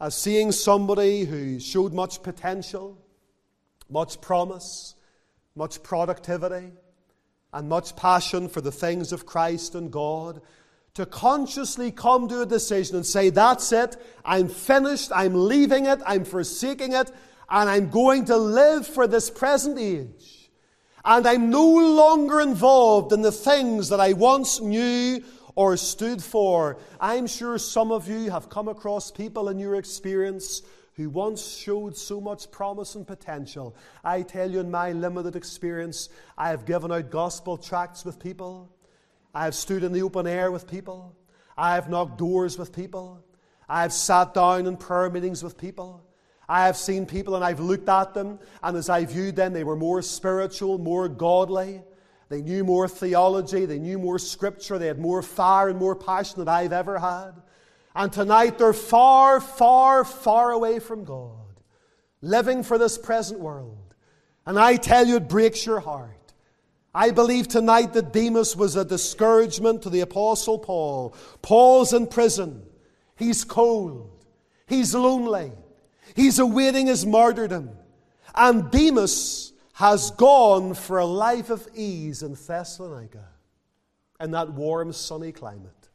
[0.00, 2.98] as seeing somebody who showed much potential,
[3.88, 4.94] much promise,
[5.56, 6.70] much productivity
[7.52, 10.40] and much passion for the things of Christ and God,
[10.94, 16.00] to consciously come to a decision and say, That's it, I'm finished, I'm leaving it,
[16.06, 17.10] I'm forsaking it,
[17.50, 20.50] and I'm going to live for this present age.
[21.04, 25.22] And I'm no longer involved in the things that I once knew
[25.54, 26.78] or stood for.
[27.00, 30.62] I'm sure some of you have come across people in your experience
[30.94, 33.76] who once showed so much promise and potential.
[34.02, 38.68] I tell you, in my limited experience, I have given out gospel tracts with people.
[39.32, 41.16] I have stood in the open air with people.
[41.56, 43.24] I have knocked doors with people.
[43.68, 46.02] I have sat down in prayer meetings with people.
[46.48, 49.64] I have seen people and I've looked at them, and as I viewed them, they
[49.64, 51.82] were more spiritual, more godly.
[52.30, 56.38] They knew more theology, they knew more scripture, they had more fire and more passion
[56.38, 57.32] than I've ever had.
[57.94, 61.60] And tonight they're far, far, far away from God,
[62.22, 63.94] living for this present world.
[64.46, 66.14] And I tell you, it breaks your heart.
[66.94, 71.14] I believe tonight that Demas was a discouragement to the Apostle Paul.
[71.42, 72.62] Paul's in prison.
[73.16, 74.10] He's cold.
[74.66, 75.52] He's lonely.
[76.18, 77.70] He's awaiting his martyrdom.
[78.34, 83.24] And Demas has gone for a life of ease in Thessalonica,
[84.20, 85.90] in that warm, sunny climate.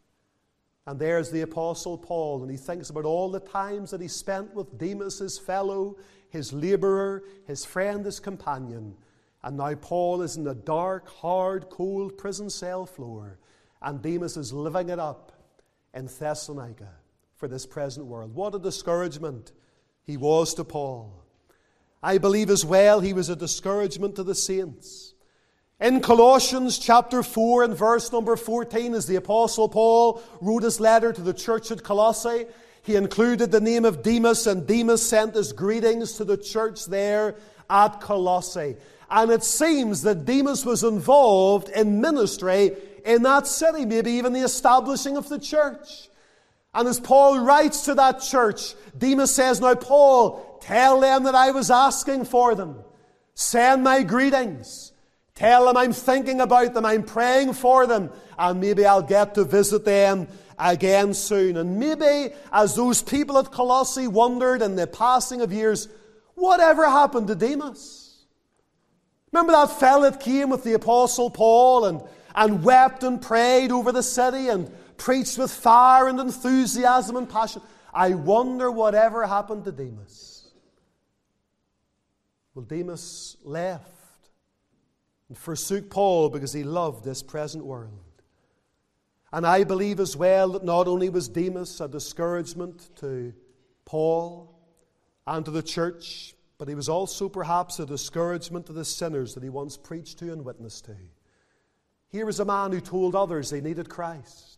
[0.88, 4.53] And there's the Apostle Paul, and he thinks about all the times that he spent
[4.53, 5.97] with Demas, his fellow,
[6.29, 8.95] his laborer, his friend, his companion.
[9.43, 13.39] And now Paul is in the dark, hard, cold prison cell floor,
[13.81, 15.33] and Demas is living it up
[15.93, 16.93] in Thessalonica
[17.36, 18.33] for this present world.
[18.33, 19.51] What a discouragement
[20.06, 21.13] he was to Paul.
[22.02, 25.13] I believe as well he was a discouragement to the saints.
[25.80, 31.12] In Colossians chapter 4 and verse number 14, as the Apostle Paul wrote his letter
[31.12, 32.46] to the church at Colossae,
[32.84, 37.36] he included the name of Demas, and Demas sent his greetings to the church there
[37.70, 38.76] at Colossae.
[39.10, 42.72] And it seems that Demas was involved in ministry
[43.06, 46.10] in that city, maybe even the establishing of the church.
[46.73, 51.51] And as Paul writes to that church, Demas says, Now, Paul, tell them that I
[51.51, 52.83] was asking for them.
[53.36, 54.91] Send my greetings.
[55.36, 59.43] Tell them I'm thinking about them, I'm praying for them, and maybe I'll get to
[59.43, 60.27] visit them
[60.59, 61.57] again soon.
[61.57, 65.88] And maybe as those people at Colossae wondered in the passing of years,
[66.36, 68.25] whatever happened to Demas?
[69.31, 72.01] Remember that fellow that came with the Apostle Paul and,
[72.36, 74.71] and wept and prayed over the city and
[75.04, 77.62] preached with fire and enthusiasm and passion?
[77.93, 80.49] I wonder whatever happened to Demas.
[82.56, 84.30] Well, Demas left
[85.28, 87.99] and forsook Paul because he loved this present world.
[89.34, 93.34] And I believe as well that not only was Demas a discouragement to
[93.84, 94.58] Paul
[95.28, 99.43] and to the church, but he was also perhaps a discouragement to the sinners that
[99.43, 100.95] he once preached to and witnessed to.
[102.08, 104.53] Here was a man who told others they needed Christ.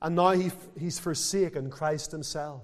[0.00, 2.62] And now he, he's forsaken Christ himself.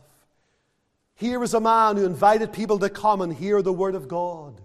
[1.16, 4.60] Here is a man who invited people to come and hear the Word of God.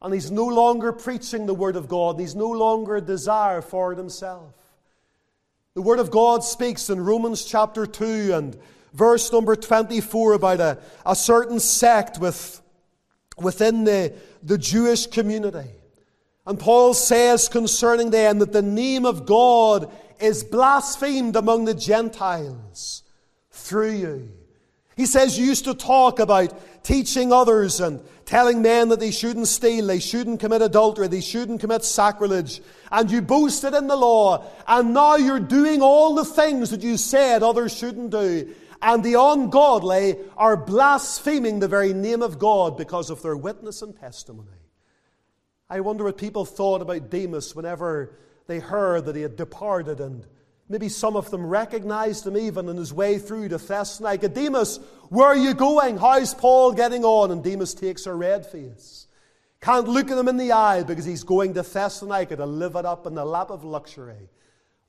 [0.00, 3.60] And he's no longer preaching the Word of God, and he's no longer a desire
[3.60, 4.54] for it himself.
[5.74, 8.58] The Word of God speaks in Romans chapter 2 and
[8.92, 12.60] verse number 24 about a, a certain sect with,
[13.36, 14.12] within the,
[14.42, 15.70] the Jewish community.
[16.46, 23.02] And Paul says concerning them that the name of God is blasphemed among the Gentiles
[23.50, 24.30] through you.
[24.96, 29.46] He says you used to talk about teaching others and telling men that they shouldn't
[29.46, 32.60] steal, they shouldn't commit adultery, they shouldn't commit sacrilege,
[32.90, 36.96] and you boasted in the law, and now you're doing all the things that you
[36.96, 38.54] said others shouldn't do.
[38.82, 43.96] And the ungodly are blaspheming the very name of God because of their witness and
[43.96, 44.48] testimony.
[45.70, 48.16] I wonder what people thought about Demas whenever
[48.48, 50.26] they heard that he had departed and
[50.70, 54.28] Maybe some of them recognized him even on his way through to Thessalonica.
[54.28, 54.78] Demas,
[55.08, 55.96] where are you going?
[55.96, 57.30] How's Paul getting on?
[57.30, 59.06] And Demas takes a red face.
[59.62, 62.84] Can't look at him in the eye because he's going to Thessalonica to live it
[62.84, 64.28] up in the lap of luxury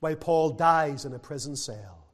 [0.00, 2.06] while Paul dies in a prison cell.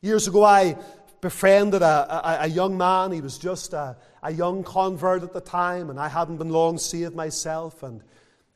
[0.00, 0.76] Years ago, I
[1.20, 3.12] befriended a, a, a young man.
[3.12, 6.78] He was just a, a young convert at the time, and I hadn't been long
[6.78, 7.84] saved myself.
[7.84, 8.02] And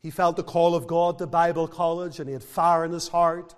[0.02, 3.08] he felt the call of God to Bible college, and he had fire in his
[3.08, 3.54] heart.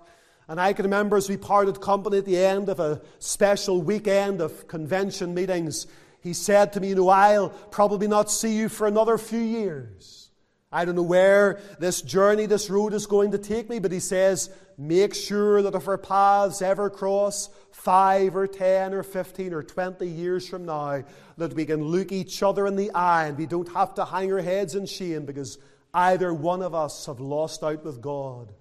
[0.47, 4.41] And I can remember as we parted company at the end of a special weekend
[4.41, 5.87] of convention meetings,
[6.19, 10.29] he said to me, You know, I'll probably not see you for another few years.
[10.71, 13.99] I don't know where this journey, this road is going to take me, but he
[13.99, 19.61] says, Make sure that if our paths ever cross five or ten or fifteen or
[19.61, 21.03] twenty years from now,
[21.37, 24.31] that we can look each other in the eye and we don't have to hang
[24.33, 25.57] our heads in shame because
[25.93, 28.53] either one of us have lost out with God.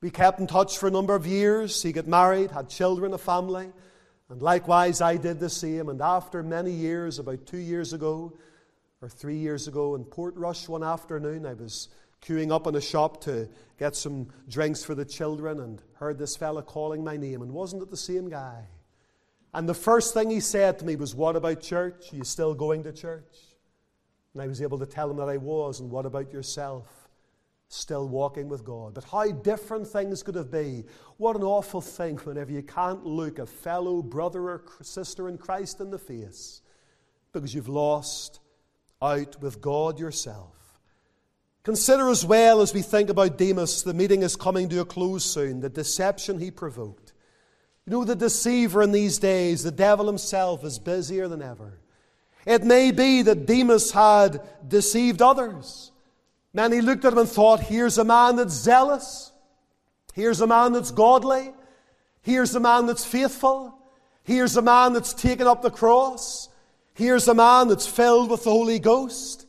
[0.00, 1.82] We kept in touch for a number of years.
[1.82, 3.72] He got married, had children, a family.
[4.28, 5.88] And likewise, I did the same.
[5.88, 8.34] And after many years, about two years ago,
[9.00, 11.88] or three years ago, in Portrush one afternoon, I was
[12.22, 13.48] queuing up in a shop to
[13.78, 17.42] get some drinks for the children and heard this fella calling my name.
[17.42, 18.64] And wasn't it the same guy?
[19.52, 22.12] And the first thing he said to me was, What about church?
[22.12, 23.53] Are you still going to church?
[24.34, 25.80] And I was able to tell him that I was.
[25.80, 27.04] And what about yourself?
[27.68, 28.94] still walking with God.
[28.94, 30.84] But how different things could have been.
[31.16, 35.80] What an awful thing whenever you can't look a fellow brother or sister in Christ
[35.80, 36.62] in the face
[37.32, 38.40] because you've lost
[39.02, 40.52] out with God yourself.
[41.64, 45.24] Consider as well as we think about Demas, the meeting is coming to a close
[45.24, 47.12] soon, the deception he provoked.
[47.86, 51.80] You know, the deceiver in these days, the devil himself, is busier than ever.
[52.46, 55.92] It may be that Demas had deceived others.
[56.52, 59.32] Many looked at him and thought, here's a man that's zealous.
[60.12, 61.52] Here's a man that's godly.
[62.22, 63.78] Here's a man that's faithful.
[64.22, 66.48] Here's a man that's taken up the cross.
[66.94, 69.46] Here's a man that's filled with the Holy Ghost.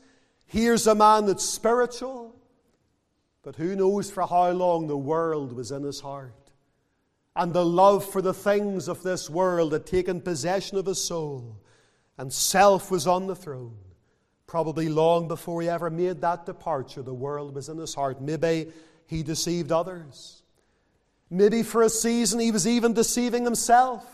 [0.48, 2.36] Here's a man that's spiritual.
[3.44, 6.34] But who knows for how long the world was in his heart.
[7.36, 11.58] And the love for the things of this world had taken possession of his soul.
[12.18, 13.76] And self was on the throne.
[14.48, 18.22] Probably long before he ever made that departure, the world was in his heart.
[18.22, 18.72] Maybe
[19.08, 20.44] he deceived others.
[21.30, 24.06] Maybe for a season he was even deceiving himself.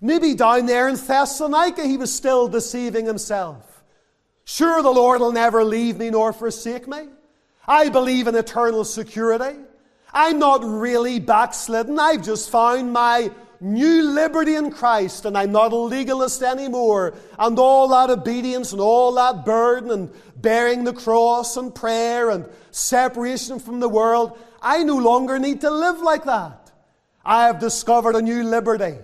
[0.00, 3.82] Maybe down there in Thessalonica he was still deceiving himself.
[4.44, 7.08] Sure, the Lord will never leave me nor forsake me.
[7.66, 9.58] I believe in eternal security.
[10.12, 11.98] I'm not really backslidden.
[11.98, 13.30] I've just found my
[13.60, 17.14] new liberty in Christ, and I'm not a legalist anymore.
[17.38, 22.48] And all that obedience and all that burden and bearing the cross and prayer and
[22.70, 26.70] separation from the world, I no longer need to live like that.
[27.24, 28.96] I have discovered a new liberty,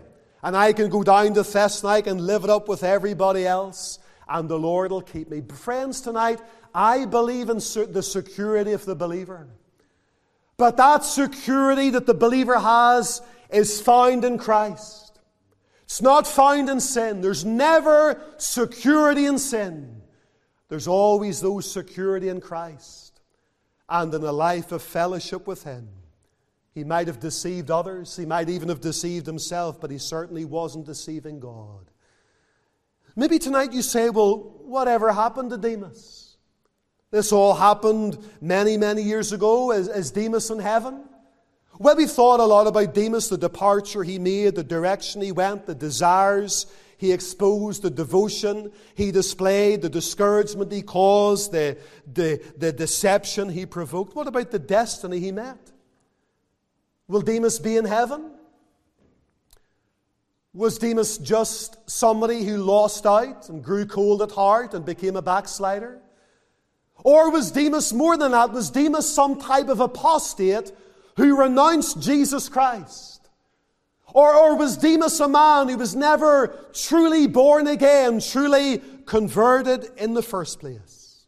[0.42, 3.98] and I can go down to Thessalonica and live it up with everybody else,
[4.28, 5.42] and the Lord will keep me.
[5.42, 6.40] Friends, tonight,
[6.74, 9.46] I believe in the security of the believer.
[10.57, 13.20] But that security that the believer has
[13.55, 15.20] is found in Christ.
[15.84, 17.20] It's not found in sin.
[17.20, 20.02] There's never security in sin.
[20.68, 23.20] There's always those security in Christ
[23.88, 25.88] and in a life of fellowship with Him.
[26.74, 30.86] He might have deceived others, he might even have deceived himself, but he certainly wasn't
[30.86, 31.88] deceiving God.
[33.14, 36.36] Maybe tonight you say, well, whatever happened to Demas?
[37.12, 39.70] This all happened many, many years ago.
[39.70, 41.05] Is, is Demas in heaven?
[41.79, 45.66] Well, we've thought a lot about Demas, the departure he made, the direction he went,
[45.66, 46.66] the desires
[46.99, 51.77] he exposed, the devotion he displayed, the discouragement he caused, the,
[52.12, 54.14] the, the deception he provoked.
[54.14, 55.59] What about the destiny he met?
[57.09, 58.31] Will Demas be in heaven?
[60.53, 65.22] Was Demas just somebody who lost out and grew cold at heart and became a
[65.22, 66.01] backslider?
[67.03, 68.53] Or was Demas more than that?
[68.53, 70.70] Was Demas some type of apostate
[71.16, 73.28] who renounced Jesus Christ?
[74.12, 80.14] Or, or was Demas a man who was never truly born again, truly converted in
[80.14, 81.26] the first place?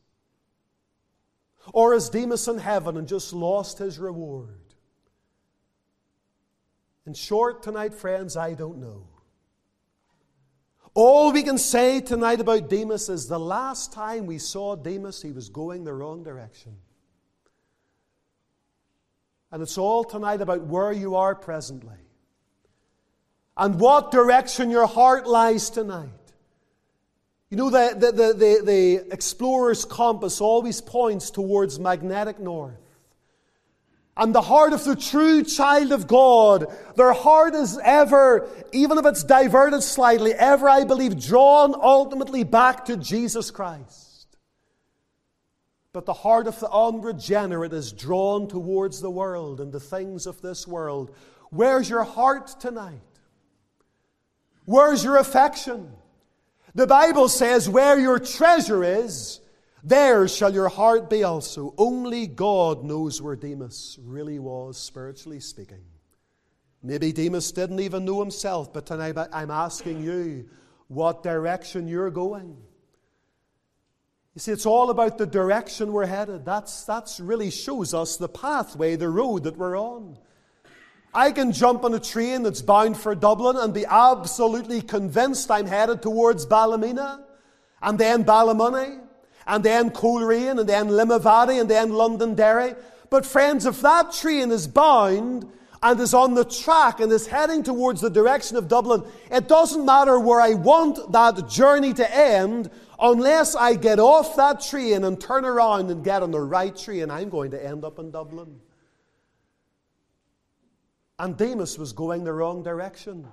[1.72, 4.60] Or is Demas in heaven and just lost his reward?
[7.06, 9.08] In short, tonight, friends, I don't know.
[10.94, 15.30] All we can say tonight about Demas is the last time we saw Demas, he
[15.30, 16.76] was going the wrong direction.
[19.56, 21.96] And it's all tonight about where you are presently
[23.56, 26.10] and what direction your heart lies tonight.
[27.48, 32.74] You know, the, the, the, the, the explorer's compass always points towards magnetic north.
[34.14, 39.06] And the heart of the true child of God, their heart is ever, even if
[39.06, 44.05] it's diverted slightly, ever, I believe, drawn ultimately back to Jesus Christ.
[45.96, 50.42] But the heart of the unregenerate is drawn towards the world and the things of
[50.42, 51.16] this world.
[51.48, 53.00] Where's your heart tonight?
[54.66, 55.90] Where's your affection?
[56.74, 59.40] The Bible says, where your treasure is,
[59.82, 61.72] there shall your heart be also.
[61.78, 65.86] Only God knows where Demas really was, spiritually speaking.
[66.82, 70.50] Maybe Demas didn't even know himself, but tonight I'm asking you
[70.88, 72.58] what direction you're going.
[74.36, 76.44] You see, it's all about the direction we're headed.
[76.44, 80.18] That's, that's really shows us the pathway, the road that we're on.
[81.14, 85.64] I can jump on a train that's bound for Dublin and be absolutely convinced I'm
[85.64, 87.24] headed towards Ballymena
[87.80, 89.00] and then Ballymoney
[89.46, 92.74] and then Coleraine, and then Limavady, and then Londonderry.
[93.08, 95.50] But friends, if that train is bound
[95.82, 99.86] and is on the track and is heading towards the direction of Dublin, it doesn't
[99.86, 102.70] matter where I want that journey to end
[103.00, 107.10] unless I get off that train and turn around and get on the right train,
[107.10, 108.60] I'm going to end up in Dublin.
[111.18, 113.26] And Demas was going the wrong direction.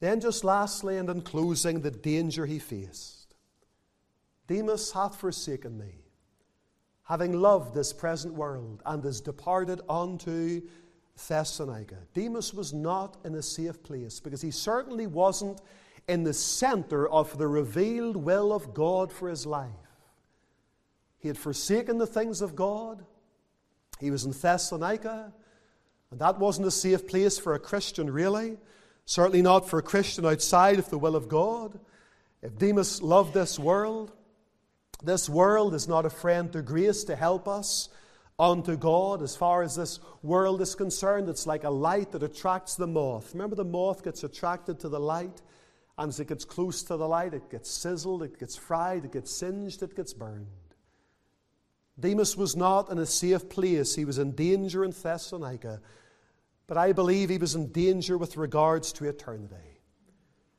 [0.00, 3.34] Then, just lastly and in closing, the danger he faced.
[4.46, 6.04] Demas hath forsaken me,
[7.02, 10.62] having loved this present world, and is departed unto
[11.28, 11.96] Thessalonica.
[12.14, 15.60] Demas was not in a safe place because he certainly wasn't
[16.08, 19.70] in the center of the revealed will of God for his life.
[21.18, 23.04] He had forsaken the things of God.
[24.00, 25.32] He was in Thessalonica,
[26.10, 28.56] and that wasn't a safe place for a Christian, really.
[29.04, 31.78] Certainly not for a Christian outside of the will of God.
[32.42, 34.12] If Demas loved this world,
[35.02, 37.88] this world is not a friend to grace to help us
[38.38, 39.22] unto God.
[39.22, 43.32] As far as this world is concerned, it's like a light that attracts the moth.
[43.34, 45.42] Remember, the moth gets attracted to the light,
[45.98, 49.12] and as it gets close to the light, it gets sizzled, it gets fried, it
[49.12, 50.46] gets singed, it gets burned.
[51.98, 53.96] Demas was not in a safe place.
[53.96, 55.80] He was in danger in Thessalonica
[56.68, 59.80] but I believe he was in danger with regards to eternity.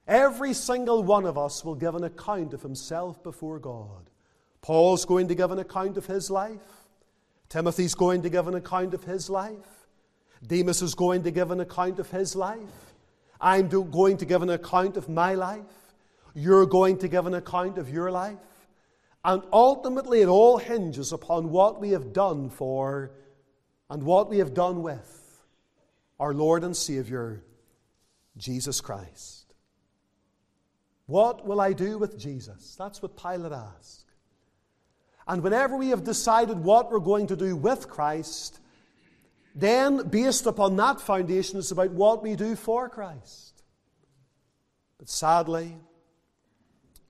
[0.08, 4.10] Every single one of us will give an account of himself before God.
[4.62, 6.66] Paul's going to give an account of his life.
[7.48, 9.88] Timothy's going to give an account of his life.
[10.46, 12.89] Demas is going to give an account of his life.
[13.42, 15.94] I'm going to give an account of my life.
[16.34, 18.38] You're going to give an account of your life.
[19.24, 23.12] And ultimately, it all hinges upon what we have done for
[23.90, 25.42] and what we have done with
[26.20, 27.44] our Lord and Savior,
[28.38, 29.54] Jesus Christ.
[31.06, 32.76] What will I do with Jesus?
[32.78, 34.06] That's what Pilate asked.
[35.28, 38.60] And whenever we have decided what we're going to do with Christ,
[39.56, 43.64] then based upon that foundation, it's about what we do for Christ.
[44.98, 45.78] But sadly,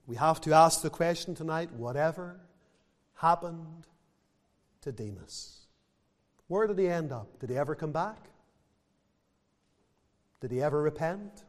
[0.08, 2.40] we have to ask the question tonight whatever
[3.16, 3.86] happened
[4.82, 5.68] to Demas?
[6.48, 7.40] Where did he end up?
[7.40, 8.30] Did he ever come back?
[10.42, 11.44] Did he ever repent?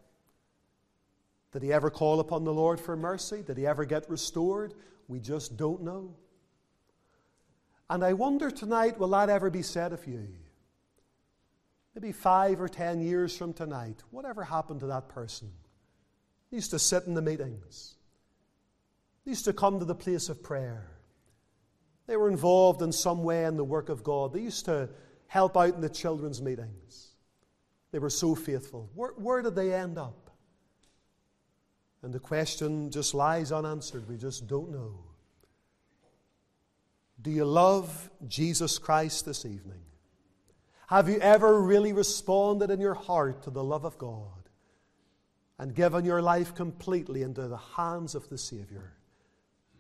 [1.53, 3.43] Did he ever call upon the Lord for mercy?
[3.43, 4.75] Did he ever get restored?
[5.09, 6.15] We just don't know.
[7.89, 10.29] And I wonder tonight, will that ever be said of you?
[12.01, 15.51] Maybe five or ten years from tonight, whatever happened to that person?
[16.51, 17.95] They used to sit in the meetings.
[19.25, 20.91] They used to come to the place of prayer.
[22.07, 24.33] They were involved in some way in the work of God.
[24.33, 24.89] They used to
[25.27, 27.09] help out in the children's meetings.
[27.93, 28.89] They were so faithful.
[28.95, 30.31] Where, where did they end up?
[32.03, 34.09] And the question just lies unanswered.
[34.09, 35.05] We just don't know.
[37.21, 39.83] Do you love Jesus Christ this evening?
[40.91, 44.49] Have you ever really responded in your heart to the love of God
[45.57, 48.93] and given your life completely into the hands of the Savior?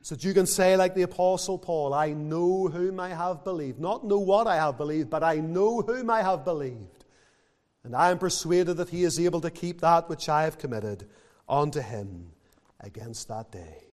[0.02, 3.80] So that you can say, like the Apostle Paul, I know whom I have believed.
[3.80, 7.04] Not know what I have believed, but I know whom I have believed.
[7.82, 11.08] And I am persuaded that he is able to keep that which I have committed
[11.48, 12.30] unto him
[12.78, 13.89] against that day.